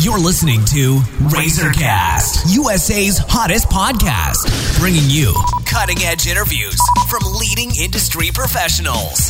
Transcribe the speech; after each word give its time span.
You're 0.00 0.16
listening 0.16 0.64
to 0.72 0.96
Razorcast, 1.28 2.56
USA's 2.56 3.20
hottest 3.20 3.68
podcast, 3.68 4.48
bringing 4.80 5.04
you 5.12 5.36
cutting 5.68 6.00
edge 6.00 6.24
interviews 6.24 6.80
from 7.12 7.20
leading 7.36 7.68
industry 7.76 8.32
professionals. 8.32 9.28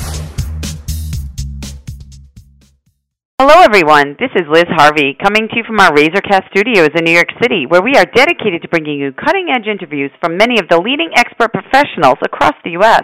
Hello, 3.43 3.67
everyone. 3.67 4.15
This 4.23 4.31
is 4.39 4.47
Liz 4.47 4.71
Harvey 4.71 5.19
coming 5.19 5.51
to 5.51 5.57
you 5.59 5.67
from 5.67 5.83
our 5.83 5.91
Razorcast 5.91 6.47
studios 6.55 6.95
in 6.95 7.03
New 7.03 7.19
York 7.19 7.35
City, 7.43 7.67
where 7.67 7.83
we 7.83 7.99
are 7.99 8.07
dedicated 8.07 8.63
to 8.63 8.69
bringing 8.71 9.03
you 9.03 9.11
cutting 9.11 9.51
edge 9.51 9.67
interviews 9.67 10.13
from 10.23 10.37
many 10.37 10.61
of 10.61 10.69
the 10.71 10.79
leading 10.79 11.11
expert 11.19 11.51
professionals 11.51 12.23
across 12.23 12.55
the 12.63 12.79
U.S. 12.79 13.03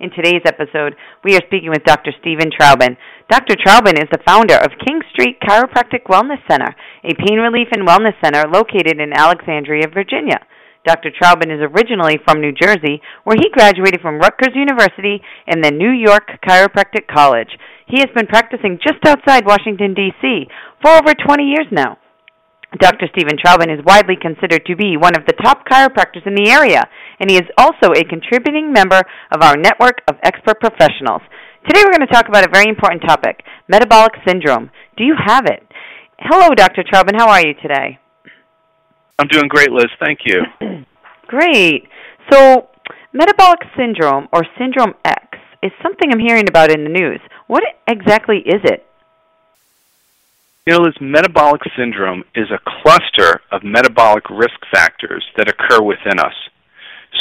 In 0.00 0.10
today's 0.14 0.46
episode, 0.46 0.94
we 1.24 1.34
are 1.34 1.42
speaking 1.50 1.70
with 1.70 1.82
Dr. 1.82 2.12
Stephen 2.20 2.52
Traubin. 2.54 2.96
Dr. 3.28 3.56
Traubin 3.58 3.98
is 3.98 4.06
the 4.12 4.22
founder 4.24 4.54
of 4.54 4.78
King 4.86 5.00
Street 5.10 5.40
Chiropractic 5.42 6.06
Wellness 6.06 6.38
Center, 6.48 6.70
a 7.02 7.18
pain 7.18 7.38
relief 7.38 7.66
and 7.72 7.82
wellness 7.82 8.14
center 8.22 8.46
located 8.46 9.00
in 9.00 9.12
Alexandria, 9.12 9.88
Virginia. 9.92 10.38
Dr. 10.86 11.10
Traubin 11.10 11.50
is 11.50 11.66
originally 11.74 12.16
from 12.24 12.40
New 12.40 12.52
Jersey, 12.52 13.02
where 13.24 13.36
he 13.36 13.50
graduated 13.50 14.00
from 14.00 14.20
Rutgers 14.20 14.54
University 14.54 15.20
and 15.48 15.64
the 15.64 15.72
New 15.72 15.90
York 15.90 16.30
Chiropractic 16.46 17.08
College. 17.12 17.50
He 17.88 17.98
has 17.98 18.14
been 18.14 18.28
practicing 18.28 18.78
just 18.78 19.04
outside 19.04 19.46
Washington, 19.46 19.94
D.C. 19.94 20.46
for 20.80 20.92
over 20.92 21.12
20 21.12 21.42
years 21.42 21.66
now. 21.72 21.98
Dr. 22.78 23.08
Stephen 23.10 23.36
Traubin 23.36 23.70
is 23.70 23.84
widely 23.84 24.14
considered 24.20 24.64
to 24.66 24.76
be 24.76 24.96
one 24.96 25.16
of 25.16 25.26
the 25.26 25.34
top 25.42 25.66
chiropractors 25.66 26.26
in 26.26 26.34
the 26.34 26.50
area, 26.50 26.84
and 27.18 27.30
he 27.30 27.36
is 27.36 27.48
also 27.58 27.90
a 27.92 28.04
contributing 28.04 28.72
member 28.72 29.02
of 29.32 29.42
our 29.42 29.56
network 29.56 29.98
of 30.06 30.16
expert 30.22 30.60
professionals. 30.60 31.22
Today 31.66 31.82
we're 31.84 31.96
going 31.96 32.06
to 32.06 32.14
talk 32.14 32.28
about 32.28 32.46
a 32.46 32.50
very 32.52 32.68
important 32.68 33.02
topic 33.02 33.42
metabolic 33.68 34.12
syndrome. 34.26 34.70
Do 34.96 35.04
you 35.04 35.14
have 35.18 35.46
it? 35.46 35.66
Hello, 36.18 36.54
Dr. 36.54 36.82
Traubin. 36.82 37.16
How 37.16 37.28
are 37.28 37.40
you 37.40 37.54
today? 37.60 37.98
I'm 39.18 39.28
doing 39.28 39.48
great, 39.48 39.70
Liz. 39.70 39.90
Thank 40.00 40.20
you. 40.24 40.42
great. 41.26 41.84
So, 42.30 42.68
metabolic 43.12 43.60
syndrome 43.76 44.28
or 44.32 44.46
syndrome 44.58 44.94
X 45.04 45.38
is 45.62 45.72
something 45.82 46.10
I'm 46.12 46.20
hearing 46.20 46.48
about 46.48 46.70
in 46.70 46.84
the 46.84 46.90
news. 46.90 47.20
What 47.48 47.64
exactly 47.88 48.38
is 48.46 48.62
it? 48.64 48.87
You 50.68 50.74
know, 50.74 50.84
this 50.84 51.00
metabolic 51.00 51.62
syndrome 51.78 52.24
is 52.34 52.44
a 52.50 52.60
cluster 52.82 53.40
of 53.50 53.64
metabolic 53.64 54.28
risk 54.28 54.60
factors 54.70 55.24
that 55.38 55.48
occur 55.48 55.82
within 55.82 56.20
us. 56.20 56.34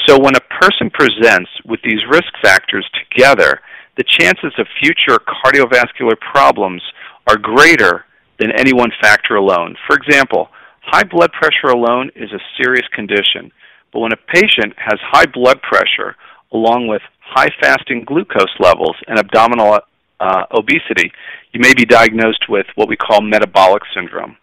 So 0.06 0.20
when 0.20 0.36
a 0.36 0.60
person 0.60 0.90
presents 0.90 1.50
with 1.64 1.80
these 1.82 2.04
risk 2.12 2.28
factors 2.44 2.86
together, 2.92 3.62
the 3.96 4.04
chances 4.04 4.52
of 4.60 4.68
future 4.84 5.18
cardiovascular 5.24 6.20
problems 6.20 6.82
are 7.26 7.38
greater 7.38 8.04
than 8.38 8.52
any 8.52 8.74
one 8.74 8.92
factor 9.02 9.38
alone. 9.38 9.78
For 9.88 9.96
example, 9.96 10.50
high 10.82 11.06
blood 11.06 11.32
pressure 11.32 11.72
alone 11.72 12.12
is 12.18 12.34
a 12.34 12.44
serious 12.62 12.88
condition, 12.94 13.54
but 13.94 14.00
when 14.00 14.12
a 14.12 14.28
patient 14.28 14.74
has 14.76 15.00
high 15.00 15.28
blood 15.34 15.62
pressure 15.62 16.18
along 16.52 16.90
with 16.90 17.02
high 17.22 17.52
fasting 17.62 18.04
glucose 18.06 18.60
levels 18.60 18.98
and 19.08 19.18
abdominal 19.18 19.80
uh, 20.20 20.46
obesity, 20.52 21.12
you 21.54 21.60
may 21.60 21.74
be 21.74 21.86
diagnosed 21.86 22.46
with 22.50 22.66
what 22.76 22.90
we 22.90 22.96
call 22.96 23.22
metabolic 23.22 23.84
syndrome. 23.94 24.38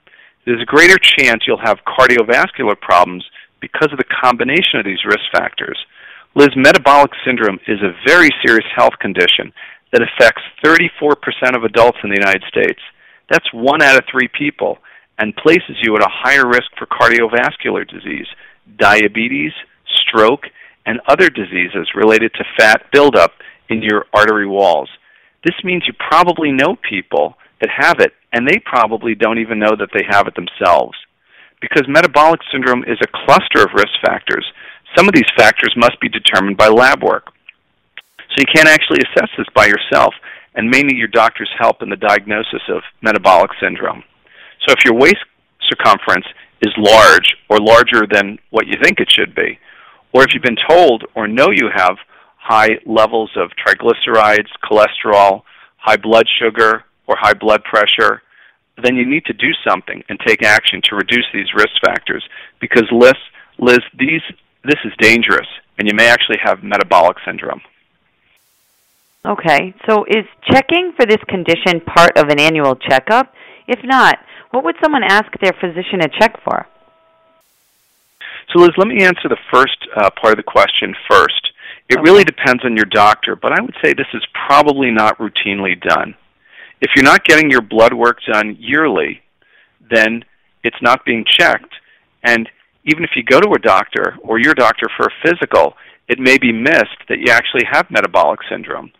There's 0.47 0.63
a 0.63 0.67
greater 0.67 0.99
chance 0.99 1.45
you'll 1.47 1.65
have 1.65 1.79
cardiovascular 1.87 2.79
problems 2.81 3.25
because 3.61 3.89
of 3.93 3.99
the 3.99 4.05
combination 4.23 4.79
of 4.79 4.85
these 4.85 5.05
risk 5.05 5.25
factors. 5.33 5.79
Liz, 6.35 6.51
metabolic 6.57 7.13
syndrome 7.25 7.59
is 7.67 7.81
a 7.81 7.97
very 8.07 8.29
serious 8.45 8.67
health 8.77 8.95
condition 9.01 9.53
that 9.93 10.03
affects 10.03 10.43
34% 10.65 11.57
of 11.57 11.65
adults 11.65 11.99
in 12.03 12.11
the 12.11 12.19
United 12.19 12.43
States. 12.49 12.81
That's 13.31 13.47
one 13.53 13.83
out 13.83 13.97
of 13.97 14.05
three 14.11 14.29
people 14.29 14.79
and 15.19 15.35
places 15.37 15.77
you 15.81 15.95
at 15.97 16.03
a 16.03 16.11
higher 16.11 16.47
risk 16.47 16.71
for 16.77 16.87
cardiovascular 16.87 17.89
disease, 17.89 18.27
diabetes, 18.77 19.53
stroke, 19.87 20.47
and 20.87 21.01
other 21.09 21.31
diseases 21.31 21.89
related 21.95 22.33
to 22.35 22.45
fat 22.59 22.83
buildup 22.93 23.33
in 23.69 23.81
your 23.81 24.07
artery 24.13 24.47
walls. 24.47 24.91
This 25.45 25.55
means 25.63 25.85
you 25.87 25.93
probably 25.93 26.51
know 26.51 26.77
people 26.89 27.37
that 27.61 27.71
have 27.71 28.01
it, 28.01 28.13
and 28.33 28.49
they 28.49 28.59
probably 28.65 29.15
don't 29.15 29.39
even 29.39 29.59
know 29.59 29.77
that 29.79 29.91
they 29.93 30.05
have 30.09 30.27
it 30.27 30.35
themselves. 30.35 30.97
Because 31.61 31.89
metabolic 31.89 32.41
syndrome 32.51 32.85
is 32.85 32.99
a 33.03 33.27
cluster 33.27 33.63
of 33.63 33.75
risk 33.75 33.93
factors, 34.05 34.45
some 34.97 35.09
of 35.09 35.15
these 35.15 35.31
factors 35.37 35.73
must 35.77 36.01
be 36.01 36.09
determined 36.09 36.57
by 36.57 36.69
lab 36.69 37.03
work. 37.03 37.29
So 38.19 38.37
you 38.39 38.53
can't 38.55 38.69
actually 38.69 39.01
assess 39.01 39.31
this 39.37 39.47
by 39.55 39.67
yourself, 39.67 40.15
and 40.55 40.71
may 40.71 40.83
need 40.83 40.99
your 40.99 41.09
doctor's 41.09 41.51
help 41.59 41.83
in 41.83 41.91
the 41.91 41.97
diagnosis 41.97 42.63
of 42.69 42.83
metabolic 43.03 43.51
syndrome. 43.61 44.03
So 44.67 44.73
if 44.73 44.85
your 44.85 44.95
waist 44.95 45.25
circumference 45.69 46.27
is 46.63 46.73
large 46.79 47.37
or 47.49 47.59
larger 47.59 48.07
than 48.11 48.39
what 48.51 48.67
you 48.67 48.75
think 48.83 49.01
it 49.01 49.11
should 49.11 49.35
be, 49.35 49.59
or 50.13 50.23
if 50.23 50.33
you've 50.33 50.43
been 50.43 50.57
told 50.69 51.05
or 51.15 51.27
know 51.27 51.51
you 51.51 51.69
have 51.75 51.97
high 52.45 52.79
levels 52.85 53.31
of 53.37 53.51
triglycerides, 53.57 54.49
cholesterol, 54.63 55.43
high 55.79 55.97
blood 55.97 56.27
sugar, 56.39 56.85
or 57.07 57.17
high 57.19 57.33
blood 57.33 57.65
pressure, 57.65 58.21
then 58.83 58.97
you 58.97 59.09
need 59.09 59.25
to 59.25 59.33
do 59.33 59.49
something 59.67 60.05
and 60.11 60.21
take 60.27 60.43
action 60.43 60.83
to 60.85 60.95
reduce 60.95 61.25
these 61.33 61.47
risk 61.55 61.73
factors 61.83 62.23
because 62.61 62.85
Liz, 62.93 63.15
Liz 63.59 63.79
these, 63.99 64.21
this 64.63 64.79
is 64.85 64.93
dangerous 64.99 65.47
and 65.79 65.89
you 65.89 65.95
may 65.95 66.07
actually 66.09 66.37
have 66.43 66.63
metabolic 66.63 67.17
syndrome. 67.25 67.63
Okay, 69.25 69.75
so 69.89 70.05
is 70.05 70.27
checking 70.53 70.93
for 70.97 71.07
this 71.07 71.23
condition 71.29 71.81
part 71.81 72.19
of 72.19 72.29
an 72.29 72.39
annual 72.39 72.77
checkup? 72.77 73.33
If 73.67 73.81
not, 73.83 74.19
what 74.51 74.65
would 74.65 74.77
someone 74.83 75.03
ask 75.03 75.33
their 75.41 75.55
physician 75.59 76.01
to 76.01 76.09
check 76.21 76.37
for? 76.45 76.67
So, 78.53 78.61
Liz, 78.61 78.73
let 78.77 78.87
me 78.87 79.03
answer 79.03 79.29
the 79.31 79.41
first 79.51 79.79
uh, 79.97 80.11
part 80.21 80.35
of 80.35 80.37
the 80.37 80.43
question 80.43 80.95
first. 81.11 81.54
It 81.89 81.99
okay. 81.99 82.03
really 82.03 82.25
depends 82.25 82.65
on 82.65 82.77
your 82.77 82.87
doctor, 82.87 83.37
but 83.37 83.53
I 83.53 83.61
would 83.61 83.75
say 83.83 83.93
this 83.93 84.07
is 84.15 84.25
probably 84.47 84.91
not 84.91 85.19
routinely 85.19 85.81
done. 85.81 86.15
If 86.81 86.91
you're 86.97 87.05
not 87.05 87.25
getting 87.25 87.51
your 87.51 87.61
blood 87.63 87.95
work 87.95 88.19
done 88.31 88.57
yearly, 88.59 89.23
then 89.91 90.25
it's 90.63 90.81
not 90.83 91.05
being 91.05 91.25
checked. 91.27 91.75
And 92.23 92.49
even 92.85 93.05
if 93.05 93.11
you 93.15 93.23
go 93.23 93.41
to 93.41 93.53
a 93.53 93.59
doctor 93.59 94.17
or 94.23 94.39
your 94.39 94.55
doctor 94.55 94.87
for 94.97 95.07
a 95.07 95.29
physical, 95.29 95.75
it 96.09 96.19
may 96.19 96.39
be 96.39 96.53
missed 96.53 97.01
that 97.09 97.19
you 97.19 97.31
actually 97.33 97.65
have 97.71 97.91
metabolic 97.91 98.41
syndrome. 98.51 98.93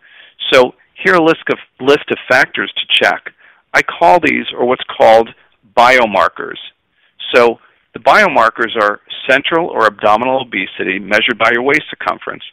So 0.51 0.73
here 1.03 1.13
are 1.13 1.21
a 1.21 1.23
list 1.23 1.43
of, 1.51 1.57
list 1.79 2.09
of 2.11 2.17
factors 2.29 2.71
to 2.75 3.03
check. 3.03 3.31
I 3.73 3.81
call 3.81 4.19
these, 4.19 4.45
or 4.57 4.65
what's 4.65 4.83
called 4.97 5.29
biomarkers. 5.75 6.57
So 7.33 7.59
the 7.93 7.99
biomarkers 7.99 8.75
are 8.81 9.01
central 9.29 9.69
or 9.69 9.85
abdominal 9.85 10.41
obesity 10.41 10.99
measured 10.99 11.37
by 11.37 11.51
your 11.51 11.63
waist 11.63 11.83
circumference. 11.89 12.43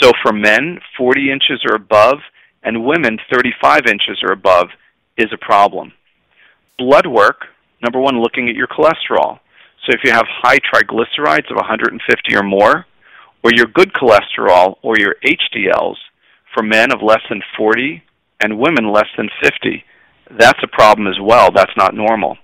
So 0.00 0.12
for 0.22 0.32
men, 0.32 0.78
40 0.96 1.30
inches 1.30 1.64
or 1.68 1.74
above, 1.74 2.18
and 2.62 2.84
women, 2.84 3.18
35 3.32 3.86
inches 3.86 4.18
or 4.22 4.32
above, 4.32 4.68
is 5.16 5.32
a 5.32 5.38
problem. 5.38 5.92
Blood 6.78 7.06
work, 7.06 7.46
number 7.82 8.00
one, 8.00 8.20
looking 8.20 8.48
at 8.48 8.56
your 8.56 8.66
cholesterol. 8.66 9.38
So 9.84 9.92
if 9.92 10.00
you 10.04 10.10
have 10.10 10.26
high 10.28 10.58
triglycerides 10.58 11.50
of 11.50 11.56
150 11.56 12.36
or 12.36 12.42
more, 12.42 12.86
or 13.44 13.50
your 13.54 13.66
good 13.66 13.92
cholesterol 13.92 14.76
or 14.82 14.98
your 14.98 15.14
HDLs 15.24 15.96
for 16.52 16.62
men 16.62 16.92
of 16.92 17.02
less 17.02 17.20
than 17.28 17.42
40 17.56 18.02
and 18.40 18.58
women 18.58 18.92
less 18.92 19.06
than 19.16 19.28
50, 19.42 19.84
that's 20.38 20.58
a 20.62 20.68
problem 20.68 21.06
as 21.06 21.18
well. 21.22 21.50
That's 21.54 21.76
not 21.76 21.94
normal. 21.94 22.36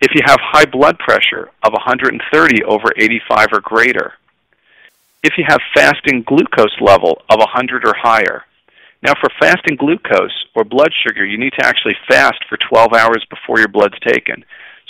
If 0.00 0.12
you 0.14 0.20
have 0.24 0.38
high 0.40 0.66
blood 0.66 0.98
pressure 1.00 1.50
of 1.64 1.72
130 1.72 2.64
over 2.64 2.92
85 2.96 3.46
or 3.52 3.60
greater, 3.60 4.12
if 5.22 5.34
you 5.36 5.44
have 5.46 5.60
fasting 5.74 6.22
glucose 6.26 6.76
level 6.80 7.22
of 7.30 7.38
100 7.38 7.86
or 7.86 7.94
higher. 7.96 8.44
Now, 9.02 9.14
for 9.20 9.30
fasting 9.40 9.76
glucose 9.76 10.46
or 10.54 10.64
blood 10.64 10.90
sugar, 11.06 11.24
you 11.24 11.38
need 11.38 11.52
to 11.58 11.66
actually 11.66 11.94
fast 12.08 12.38
for 12.48 12.58
12 12.68 12.92
hours 12.92 13.24
before 13.30 13.58
your 13.58 13.68
blood's 13.68 13.98
taken. 14.00 14.44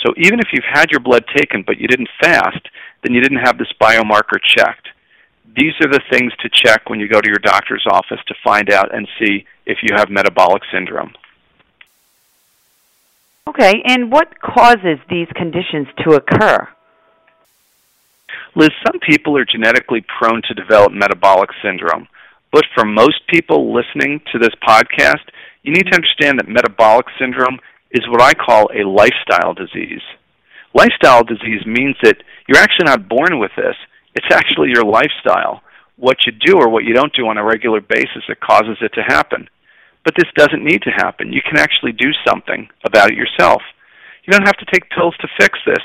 So 0.05 0.15
even 0.17 0.39
if 0.39 0.49
you've 0.53 0.65
had 0.71 0.91
your 0.91 1.01
blood 1.01 1.25
taken 1.37 1.63
but 1.67 1.79
you 1.79 1.89
didn't 1.89 2.09
fast, 2.21 2.61
then 3.03 3.15
you 3.15 3.21
didn't 3.21 3.45
have 3.45 3.59
this 3.59 3.73
biomarker 3.81 4.39
checked. 4.43 4.89
These 5.57 5.75
are 5.81 5.91
the 5.91 6.01
things 6.11 6.33
to 6.41 6.49
check 6.53 6.89
when 6.89 7.01
you 7.01 7.09
go 7.09 7.21
to 7.21 7.29
your 7.29 7.41
doctor's 7.43 7.85
office 7.91 8.21
to 8.29 8.35
find 8.45 8.71
out 8.71 8.95
and 8.95 9.09
see 9.19 9.45
if 9.67 9.79
you 9.83 9.97
have 9.97 10.09
metabolic 10.09 10.63
syndrome. 10.73 11.13
Okay, 13.49 13.83
and 13.87 14.13
what 14.13 14.41
causes 14.41 14.99
these 15.09 15.29
conditions 15.35 15.89
to 16.05 16.13
occur? 16.13 16.69
Liz, 18.55 18.71
some 18.87 19.01
people 19.01 19.37
are 19.37 19.45
genetically 19.45 20.05
prone 20.19 20.43
to 20.49 20.55
develop 20.55 20.93
metabolic 20.93 21.51
syndrome. 21.63 22.09
But 22.53 22.65
for 22.75 22.85
most 22.85 23.27
people 23.29 23.75
listening 23.75 24.21
to 24.33 24.39
this 24.39 24.55
podcast, 24.67 25.29
you 25.63 25.73
need 25.73 25.87
to 25.87 25.95
understand 25.95 26.39
that 26.39 26.49
metabolic 26.49 27.07
syndrome 27.19 27.59
is 27.91 28.09
what 28.09 28.23
I 28.23 28.33
call 28.35 28.71
a 28.73 28.89
lifestyle 28.89 29.55
disease. 29.55 30.03
Lifestyle 30.75 31.25
disease 31.25 31.65
means 31.67 31.97
that 32.03 32.17
you're 32.47 32.63
actually 32.63 32.87
not 32.87 33.09
born 33.09 33.39
with 33.39 33.53
this. 33.57 33.77
It's 34.15 34.33
actually 34.33 34.71
your 34.75 34.85
lifestyle, 34.85 35.63
what 35.97 36.19
you 36.27 36.33
do 36.33 36.57
or 36.57 36.69
what 36.69 36.85
you 36.85 36.95
don't 36.95 37.15
do 37.15 37.27
on 37.27 37.39
a 37.39 37.45
regular 37.45 37.81
basis 37.81 38.25
that 38.29 38.41
causes 38.41 38.79
it 38.81 38.93
to 38.95 39.03
happen. 39.03 39.49
But 40.05 40.15
this 40.17 40.31
doesn't 40.37 40.65
need 40.65 40.83
to 40.83 40.91
happen. 40.91 41.33
You 41.33 41.43
can 41.43 41.59
actually 41.59 41.93
do 41.93 42.11
something 42.27 42.69
about 42.85 43.11
it 43.11 43.17
yourself. 43.17 43.63
You 44.25 44.33
don't 44.33 44.47
have 44.47 44.57
to 44.59 44.71
take 44.73 44.91
pills 44.91 45.17
to 45.21 45.29
fix 45.39 45.59
this. 45.67 45.85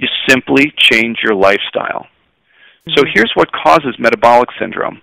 You 0.00 0.08
simply 0.28 0.72
change 0.78 1.18
your 1.22 1.34
lifestyle. 1.34 2.06
Mm-hmm. 2.86 2.92
So 2.96 3.04
here's 3.12 3.32
what 3.34 3.52
causes 3.52 3.94
metabolic 3.98 4.48
syndrome 4.58 5.02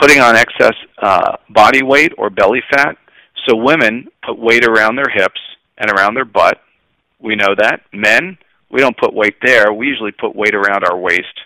putting 0.00 0.20
on 0.20 0.34
excess 0.34 0.74
uh, 1.00 1.36
body 1.50 1.82
weight 1.82 2.12
or 2.18 2.28
belly 2.28 2.60
fat. 2.70 2.96
So 3.46 3.54
women 3.54 4.08
put 4.26 4.36
weight 4.36 4.64
around 4.66 4.96
their 4.96 5.08
hips 5.12 5.40
and 5.78 5.90
around 5.92 6.14
their 6.14 6.24
butt. 6.24 6.60
We 7.20 7.36
know 7.36 7.54
that. 7.56 7.82
Men, 7.92 8.36
we 8.68 8.80
don't 8.80 8.96
put 8.96 9.14
weight 9.14 9.36
there. 9.42 9.72
We 9.72 9.86
usually 9.86 10.10
put 10.10 10.34
weight 10.34 10.56
around 10.56 10.84
our 10.84 10.96
waist. 10.96 11.40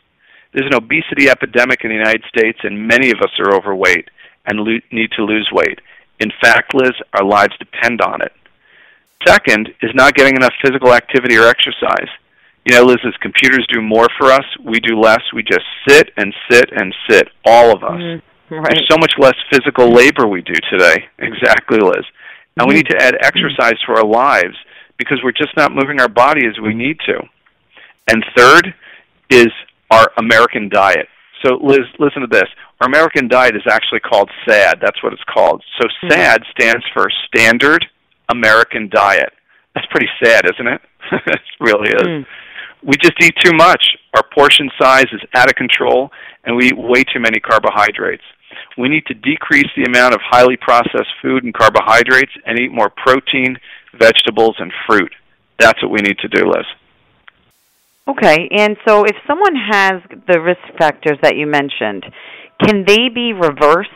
There's 0.55 0.67
an 0.67 0.75
obesity 0.75 1.29
epidemic 1.29 1.81
in 1.84 1.90
the 1.90 1.96
United 1.96 2.22
States, 2.29 2.58
and 2.62 2.88
many 2.88 3.11
of 3.11 3.19
us 3.20 3.31
are 3.38 3.55
overweight 3.55 4.08
and 4.46 4.61
lo- 4.61 4.81
need 4.90 5.11
to 5.17 5.25
lose 5.25 5.50
weight. 5.52 5.81
In 6.19 6.32
fact, 6.40 6.75
Liz, 6.75 6.93
our 7.12 7.25
lives 7.26 7.52
depend 7.58 8.00
on 8.00 8.22
it. 8.22 8.32
Second 9.26 9.69
is 9.82 9.90
not 9.94 10.14
getting 10.14 10.37
enough 10.37 10.55
physical 10.64 10.94
activity 10.94 11.37
or 11.37 11.46
exercise. 11.46 12.08
You 12.66 12.74
know, 12.74 12.82
Liz, 12.82 12.96
as 13.06 13.14
computers 13.22 13.64
do 13.72 13.80
more 13.80 14.08
for 14.18 14.32
us, 14.32 14.44
we 14.64 14.80
do 14.80 14.98
less. 14.98 15.22
We 15.32 15.44
just 15.44 15.62
sit 15.88 16.10
and 16.16 16.34
sit 16.50 16.68
and 16.74 16.92
sit, 17.08 17.28
all 17.44 17.70
of 17.70 17.84
us. 17.84 17.92
Mm-hmm. 17.92 18.54
Right. 18.54 18.74
There's 18.74 18.88
so 18.90 18.98
much 18.98 19.12
less 19.18 19.36
physical 19.52 19.92
labor 19.92 20.26
we 20.26 20.42
do 20.42 20.54
today. 20.70 21.04
Exactly, 21.18 21.78
Liz. 21.78 22.04
And 22.56 22.66
we 22.66 22.74
mm-hmm. 22.74 22.76
need 22.76 22.88
to 22.88 23.02
add 23.02 23.14
exercise 23.22 23.78
to 23.86 23.92
our 23.92 24.04
lives 24.04 24.56
because 24.98 25.20
we're 25.22 25.30
just 25.30 25.56
not 25.56 25.72
moving 25.72 26.00
our 26.00 26.08
body 26.08 26.46
as 26.46 26.58
we 26.60 26.74
need 26.74 26.98
to. 27.06 27.20
And 28.08 28.24
third 28.36 28.74
is 29.30 29.48
our 29.92 30.10
American 30.19 30.69
diet. 30.69 31.06
So, 31.44 31.58
Liz, 31.62 31.86
listen 32.00 32.22
to 32.22 32.28
this. 32.28 32.48
Our 32.80 32.88
American 32.88 33.28
diet 33.28 33.54
is 33.54 33.62
actually 33.70 34.00
called 34.00 34.28
SAD. 34.48 34.78
That's 34.82 35.00
what 35.04 35.12
it's 35.12 35.22
called. 35.32 35.62
So, 35.80 35.86
mm-hmm. 35.86 36.10
SAD 36.10 36.42
stands 36.58 36.84
for 36.92 37.06
Standard 37.28 37.86
American 38.28 38.88
Diet. 38.92 39.32
That's 39.74 39.86
pretty 39.90 40.08
sad, 40.22 40.46
isn't 40.46 40.66
it? 40.66 40.80
it 41.12 41.40
really 41.60 41.90
is. 41.90 42.02
Mm. 42.02 42.26
We 42.82 42.96
just 43.00 43.14
eat 43.23 43.34
too 43.44 43.52
much. 43.55 43.82
Our 44.14 44.23
portion 44.34 44.70
size 44.81 45.06
is 45.12 45.20
out 45.34 45.49
of 45.49 45.56
control, 45.56 46.11
and 46.44 46.56
we 46.56 46.67
eat 46.67 46.78
way 46.78 47.02
too 47.05 47.20
many 47.20 47.40
carbohydrates. 47.40 48.23
We 48.78 48.88
need 48.88 49.06
to 49.06 49.14
decrease 49.14 49.69
the 49.76 49.84
amount 49.84 50.14
of 50.14 50.20
highly 50.23 50.56
processed 50.56 51.12
food 51.20 51.44
and 51.44 51.52
carbohydrates 51.52 52.32
and 52.46 52.58
eat 52.58 52.73
more 52.73 52.90
protein, 52.90 53.58
vegetables, 53.99 54.56
and 54.58 54.73
fruit. 54.87 55.12
That's 55.58 55.82
what 55.82 55.90
we 55.90 56.00
need 56.00 56.19
to 56.19 56.28
do, 56.28 56.46
Liz. 56.46 56.67
Okay, 58.08 58.49
and 58.52 58.76
so 58.87 59.05
if 59.05 59.17
someone 59.26 59.56
has 59.56 60.00
the 60.29 60.40
risk 60.40 60.61
factors 60.79 61.19
that 61.22 61.37
you 61.37 61.46
mentioned, 61.46 62.05
can 62.64 62.84
they 62.87 63.08
be 63.08 63.32
reversed? 63.32 63.90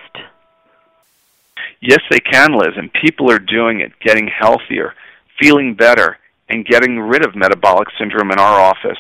Yes, 1.81 2.01
they 2.11 2.19
can, 2.19 2.59
Liz, 2.59 2.75
and 2.77 2.91
people 2.93 3.31
are 3.31 3.39
doing 3.39 3.81
it, 3.81 3.93
getting 4.05 4.29
healthier, 4.29 4.95
feeling 5.41 5.75
better, 5.75 6.19
and 6.51 6.67
getting 6.67 6.99
rid 6.99 7.25
of 7.25 7.37
metabolic 7.37 7.89
syndrome 7.99 8.31
in 8.33 8.39
our 8.39 8.61
office, 8.61 8.99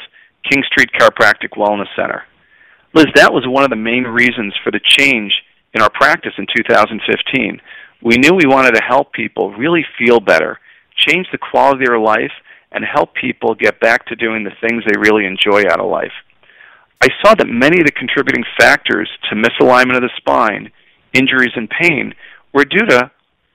King 0.48 0.62
Street 0.70 0.90
Chiropractic 0.98 1.50
Wellness 1.56 1.88
Center. 1.96 2.22
Liz, 2.94 3.06
that 3.14 3.32
was 3.32 3.44
one 3.46 3.64
of 3.64 3.70
the 3.70 3.76
main 3.76 4.04
reasons 4.04 4.54
for 4.64 4.70
the 4.70 4.80
change 4.82 5.32
in 5.74 5.82
our 5.82 5.90
practice 5.90 6.32
in 6.38 6.46
2015. 6.56 7.60
We 8.02 8.16
knew 8.16 8.34
we 8.34 8.46
wanted 8.46 8.74
to 8.74 8.82
help 8.82 9.12
people 9.12 9.52
really 9.52 9.84
feel 9.98 10.20
better, 10.20 10.58
change 10.96 11.26
the 11.30 11.38
quality 11.38 11.84
of 11.84 11.88
their 11.88 11.98
life, 11.98 12.32
and 12.72 12.84
help 12.84 13.14
people 13.14 13.54
get 13.54 13.80
back 13.80 14.06
to 14.06 14.16
doing 14.16 14.44
the 14.44 14.56
things 14.60 14.84
they 14.84 14.98
really 14.98 15.26
enjoy 15.26 15.62
out 15.68 15.80
of 15.80 15.90
life. 15.90 16.12
I 17.02 17.08
saw 17.22 17.34
that 17.34 17.48
many 17.48 17.80
of 17.80 17.86
the 17.86 17.92
contributing 17.92 18.44
factors 18.58 19.08
to 19.28 19.36
misalignment 19.36 19.96
of 19.96 20.02
the 20.02 20.10
spine, 20.16 20.70
injuries, 21.12 21.52
and 21.56 21.68
pain 21.68 22.14
were 22.52 22.64
due 22.64 22.86
to 22.86 23.10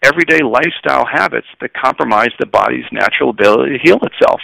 everyday 0.06 0.44
lifestyle 0.44 1.06
habits 1.12 1.48
that 1.60 1.74
compromise 1.74 2.30
the 2.40 2.46
body's 2.46 2.86
natural 2.92 3.32
ability 3.32 3.78
to 3.78 3.84
heal 3.84 4.00
itself. 4.04 4.40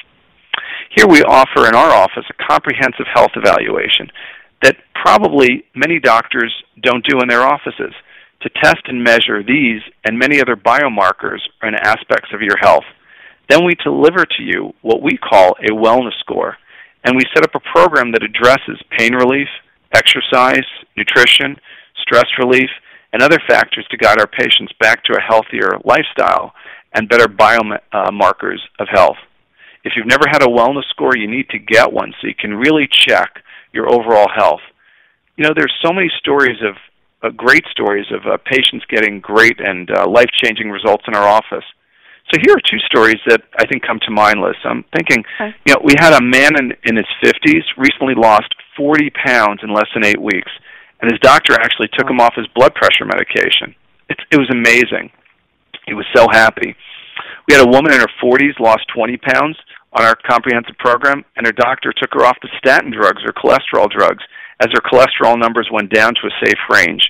Here 0.95 1.07
we 1.07 1.21
offer 1.23 1.67
in 1.67 1.75
our 1.75 1.91
office 1.91 2.25
a 2.29 2.43
comprehensive 2.47 3.05
health 3.13 3.31
evaluation 3.35 4.09
that 4.63 4.77
probably 4.95 5.63
many 5.75 5.99
doctors 5.99 6.53
don't 6.81 7.05
do 7.07 7.19
in 7.21 7.27
their 7.27 7.43
offices 7.43 7.93
to 8.41 8.49
test 8.61 8.81
and 8.87 9.03
measure 9.03 9.43
these 9.43 9.81
and 10.03 10.17
many 10.17 10.41
other 10.41 10.55
biomarkers 10.55 11.39
and 11.61 11.75
aspects 11.75 12.29
of 12.33 12.41
your 12.41 12.57
health. 12.59 12.83
Then 13.49 13.65
we 13.65 13.75
deliver 13.83 14.25
to 14.25 14.43
you 14.43 14.73
what 14.81 15.01
we 15.01 15.17
call 15.17 15.55
a 15.61 15.73
wellness 15.73 16.17
score, 16.19 16.57
and 17.03 17.15
we 17.15 17.23
set 17.33 17.43
up 17.43 17.55
a 17.55 17.71
program 17.71 18.11
that 18.11 18.23
addresses 18.23 18.81
pain 18.97 19.13
relief, 19.13 19.47
exercise, 19.93 20.65
nutrition, 20.97 21.55
stress 22.01 22.25
relief, 22.39 22.69
and 23.13 23.21
other 23.21 23.39
factors 23.47 23.85
to 23.91 23.97
guide 23.97 24.19
our 24.19 24.27
patients 24.27 24.71
back 24.79 25.03
to 25.05 25.13
a 25.13 25.21
healthier 25.21 25.71
lifestyle 25.83 26.53
and 26.93 27.09
better 27.09 27.27
biomarkers 27.27 28.59
of 28.79 28.87
health. 28.89 29.17
If 29.83 29.93
you've 29.95 30.07
never 30.07 30.25
had 30.29 30.43
a 30.43 30.47
wellness 30.47 30.87
score, 30.89 31.15
you 31.15 31.27
need 31.27 31.49
to 31.49 31.59
get 31.59 31.91
one 31.91 32.13
so 32.19 32.27
you 32.27 32.35
can 32.35 32.53
really 32.53 32.87
check 32.91 33.43
your 33.73 33.91
overall 33.91 34.27
health. 34.35 34.61
You 35.37 35.45
know, 35.45 35.53
there's 35.55 35.73
so 35.83 35.91
many 35.91 36.11
stories 36.19 36.57
of 36.61 36.75
uh, 37.23 37.29
great 37.29 37.63
stories 37.71 38.05
of 38.11 38.25
uh, 38.25 38.37
patients 38.45 38.85
getting 38.89 39.19
great 39.19 39.59
and 39.59 39.89
uh, 39.91 40.07
life-changing 40.07 40.69
results 40.69 41.03
in 41.07 41.15
our 41.15 41.27
office. 41.27 41.65
So 42.31 42.39
here 42.45 42.55
are 42.55 42.61
two 42.63 42.79
stories 42.85 43.19
that 43.27 43.41
I 43.57 43.65
think 43.65 43.83
come 43.83 43.99
to 44.05 44.11
mind, 44.11 44.39
Liz. 44.41 44.55
I'm 44.63 44.85
thinking, 44.95 45.23
okay. 45.35 45.55
you 45.65 45.73
know, 45.73 45.81
we 45.83 45.93
had 45.97 46.13
a 46.13 46.23
man 46.23 46.55
in, 46.57 46.71
in 46.85 46.95
his 46.95 47.07
50s 47.23 47.63
recently 47.77 48.13
lost 48.15 48.53
40 48.77 49.09
pounds 49.11 49.61
in 49.63 49.73
less 49.73 49.87
than 49.93 50.05
eight 50.05 50.21
weeks, 50.21 50.51
and 51.01 51.11
his 51.11 51.19
doctor 51.19 51.53
actually 51.53 51.89
took 51.97 52.09
him 52.09 52.19
off 52.19 52.33
his 52.35 52.47
blood 52.55 52.73
pressure 52.75 53.05
medication. 53.05 53.75
It, 54.09 54.19
it 54.31 54.37
was 54.37 54.49
amazing. 54.51 55.11
He 55.85 55.93
was 55.93 56.05
so 56.15 56.27
happy. 56.31 56.75
We 57.47 57.55
had 57.55 57.65
a 57.65 57.69
woman 57.69 57.91
in 57.91 57.99
her 57.99 58.11
40s 58.23 58.59
lost 58.59 58.87
20 58.95 59.17
pounds 59.17 59.57
on 59.93 60.05
our 60.05 60.15
comprehensive 60.15 60.77
program, 60.77 61.25
and 61.35 61.45
her 61.45 61.51
doctor 61.51 61.91
took 61.91 62.13
her 62.13 62.25
off 62.25 62.37
the 62.41 62.49
statin 62.57 62.91
drugs 62.91 63.23
or 63.25 63.33
cholesterol 63.33 63.89
drugs 63.89 64.23
as 64.61 64.69
her 64.73 64.81
cholesterol 64.81 65.37
numbers 65.37 65.69
went 65.71 65.91
down 65.91 66.13
to 66.15 66.27
a 66.27 66.45
safe 66.45 66.59
range. 66.69 67.03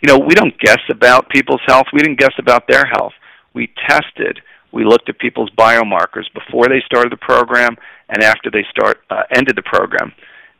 You 0.00 0.08
know, 0.08 0.18
we 0.18 0.34
don't 0.34 0.58
guess 0.58 0.80
about 0.90 1.28
people's 1.28 1.60
health. 1.66 1.86
We 1.92 2.00
didn't 2.00 2.18
guess 2.18 2.34
about 2.38 2.66
their 2.68 2.84
health. 2.86 3.12
We 3.54 3.72
tested 3.88 4.40
we 4.72 4.84
looked 4.84 5.08
at 5.08 5.18
people's 5.18 5.50
biomarkers 5.50 6.32
before 6.32 6.66
they 6.68 6.82
started 6.86 7.12
the 7.12 7.18
program 7.18 7.76
and 8.08 8.22
after 8.22 8.50
they 8.50 8.64
start 8.70 9.00
uh, 9.10 9.22
ended 9.34 9.56
the 9.56 9.62
program. 9.62 10.12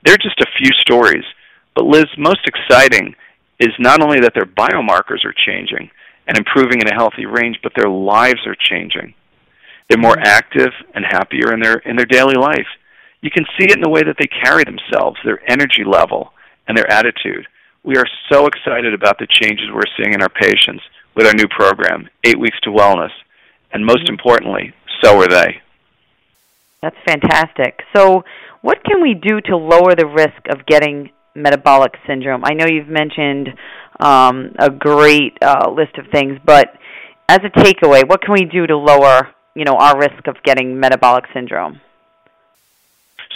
They're 0.05 0.19
just 0.19 0.41
a 0.41 0.47
few 0.59 0.71
stories, 0.81 1.25
but 1.75 1.85
Liz, 1.85 2.07
most 2.19 2.41
exciting 2.47 3.15
is 3.59 3.71
not 3.79 4.03
only 4.03 4.21
that 4.21 4.35
their 4.35 4.47
biomarkers 4.47 5.25
are 5.25 5.35
changing 5.47 5.91
and 6.27 6.37
improving 6.37 6.81
in 6.81 6.89
a 6.89 6.95
healthy 6.95 7.27
range, 7.27 7.59
but 7.63 7.73
their 7.77 7.89
lives 7.89 8.41
are 8.47 8.57
changing. 8.59 9.15
They're 9.89 9.99
more 9.99 10.19
active 10.19 10.73
and 10.95 11.05
happier 11.05 11.53
in 11.53 11.61
their 11.61 11.77
in 11.79 11.97
their 11.97 12.07
daily 12.07 12.35
life. 12.35 12.69
You 13.21 13.31
can 13.31 13.45
see 13.59 13.65
it 13.65 13.77
in 13.77 13.83
the 13.83 13.91
way 13.91 14.03
that 14.03 14.17
they 14.19 14.27
carry 14.27 14.65
themselves, 14.65 15.19
their 15.25 15.41
energy 15.51 15.85
level, 15.85 16.33
and 16.67 16.77
their 16.77 16.91
attitude. 16.91 17.47
We 17.85 17.97
are 17.97 18.07
so 18.31 18.47
excited 18.47 18.95
about 18.95 19.19
the 19.19 19.27
changes 19.29 19.67
we're 19.73 19.83
seeing 19.97 20.15
in 20.15 20.23
our 20.23 20.29
patients 20.29 20.83
with 21.15 21.27
our 21.27 21.35
new 21.35 21.49
program, 21.49 22.09
Eight 22.25 22.39
Weeks 22.39 22.59
to 22.63 22.71
Wellness 22.71 23.11
and 23.73 23.85
most 23.85 24.05
mm-hmm. 24.05 24.15
importantly, 24.15 24.75
so 25.03 25.21
are 25.21 25.29
they. 25.29 25.61
That's 26.83 26.97
fantastic. 27.07 27.81
So, 27.97 28.25
what 28.61 28.85
can 28.85 29.03
we 29.03 29.15
do 29.15 29.41
to 29.41 29.57
lower 29.57 29.95
the 29.97 30.07
risk 30.07 30.49
of 30.51 30.67
getting 30.67 31.11
metabolic 31.35 31.95
syndrome? 32.07 32.43
I 32.45 32.55
know 32.55 32.67
you've 32.67 32.89
mentioned 32.89 33.49
um, 34.01 34.55
a 34.59 34.71
great 34.71 35.39
uh, 35.43 35.71
list 35.71 35.97
of 35.99 36.07
things, 36.13 36.39
but 36.45 36.75
as 37.29 37.39
a 37.45 37.51
takeaway, 37.51 38.07
what 38.07 38.21
can 38.23 38.35
we 38.35 38.45
do 38.45 38.67
to 38.67 38.77
lower, 38.77 39.29
you 39.55 39.65
know, 39.65 39.77
our 39.77 39.99
risk 39.99 40.27
of 40.27 40.37
getting 40.45 40.79
metabolic 40.79 41.25
syndrome? 41.33 41.81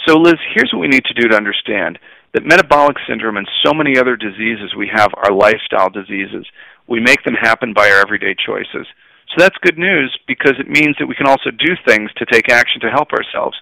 So, 0.05 0.17
Liz, 0.17 0.35
here's 0.53 0.71
what 0.71 0.79
we 0.79 0.87
need 0.87 1.03
to 1.05 1.13
do 1.13 1.27
to 1.29 1.35
understand 1.35 1.99
that 2.33 2.45
metabolic 2.45 2.97
syndrome 3.07 3.37
and 3.37 3.47
so 3.65 3.73
many 3.73 3.97
other 3.97 4.15
diseases 4.15 4.75
we 4.75 4.89
have 4.93 5.11
are 5.15 5.31
lifestyle 5.31 5.89
diseases. 5.89 6.45
We 6.87 6.99
make 6.99 7.23
them 7.23 7.33
happen 7.33 7.73
by 7.73 7.89
our 7.89 7.99
everyday 7.99 8.35
choices. 8.35 8.85
So 9.29 9.35
that's 9.37 9.55
good 9.61 9.77
news 9.77 10.17
because 10.27 10.53
it 10.59 10.69
means 10.69 10.95
that 10.99 11.07
we 11.07 11.15
can 11.15 11.27
also 11.27 11.51
do 11.51 11.75
things 11.85 12.11
to 12.17 12.25
take 12.25 12.49
action 12.49 12.79
to 12.81 12.89
help 12.89 13.11
ourselves. 13.11 13.57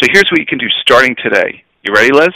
So 0.00 0.08
here's 0.12 0.30
what 0.30 0.40
you 0.40 0.46
can 0.46 0.58
do 0.58 0.68
starting 0.80 1.16
today. 1.16 1.64
You 1.82 1.92
ready, 1.94 2.12
Liz? 2.12 2.34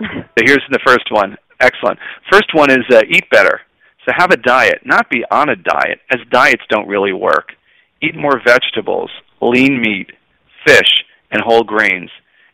So 0.38 0.44
here's 0.46 0.64
the 0.70 0.78
first 0.86 1.10
one. 1.10 1.36
Excellent. 1.60 1.98
First 2.30 2.54
one 2.54 2.70
is 2.70 2.84
uh, 2.92 3.02
eat 3.10 3.28
better. 3.30 3.60
So 4.04 4.12
have 4.16 4.30
a 4.30 4.36
diet, 4.36 4.82
not 4.84 5.10
be 5.10 5.24
on 5.30 5.48
a 5.48 5.56
diet, 5.56 5.98
as 6.10 6.20
diets 6.30 6.62
don't 6.70 6.86
really 6.86 7.12
work. 7.12 7.48
Eat 8.00 8.16
more 8.16 8.40
vegetables, 8.46 9.10
lean 9.40 9.80
meat, 9.80 10.12
fish, 10.64 11.04
and 11.32 11.42
whole 11.42 11.64
grains, 11.64 12.10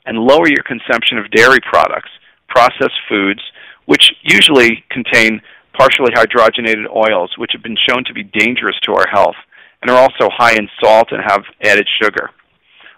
and 0.06 0.18
lower 0.18 0.48
your 0.48 0.62
consumption 0.66 1.18
of 1.18 1.30
dairy 1.30 1.60
products, 1.60 2.10
processed 2.48 2.98
foods, 3.08 3.42
which 3.84 4.12
usually 4.22 4.82
contain 4.90 5.42
partially 5.76 6.12
hydrogenated 6.12 6.86
oils, 6.88 7.34
which 7.36 7.50
have 7.52 7.62
been 7.62 7.76
shown 7.88 8.04
to 8.04 8.14
be 8.14 8.22
dangerous 8.22 8.76
to 8.84 8.94
our 8.94 9.06
health 9.12 9.36
and 9.82 9.90
are 9.90 9.98
also 9.98 10.30
high 10.34 10.54
in 10.54 10.68
salt 10.82 11.08
and 11.12 11.22
have 11.22 11.44
added 11.62 11.86
sugar. 12.02 12.30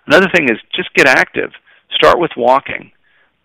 Another 0.07 0.29
thing 0.33 0.45
is 0.45 0.59
just 0.75 0.95
get 0.95 1.09
active. 1.09 1.51
Start 1.93 2.21
with 2.21 2.31
walking, 2.37 2.93